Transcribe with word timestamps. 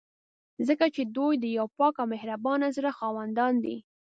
ځکه 0.67 0.85
چې 0.95 1.01
دوی 1.15 1.33
د 1.39 1.45
یو 1.57 1.67
پاک 1.77 1.93
او 2.01 2.07
مهربانه 2.13 2.67
زړه 2.77 2.91
خاوندان 2.97 3.53
دي. 3.63 3.77